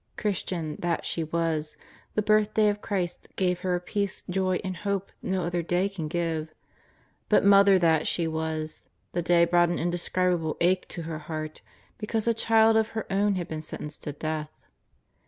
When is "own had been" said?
13.13-13.61